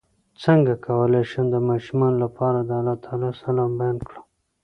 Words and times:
څنګه 0.43 0.73
کولی 0.85 1.23
شم 1.29 1.45
د 1.51 1.55
ماشومانو 1.69 2.17
لپاره 2.25 2.59
د 2.61 2.69
الله 2.79 2.95
تعالی 3.05 3.29
سلام 3.43 3.71
بیان 3.79 3.97
کړم 4.07 4.23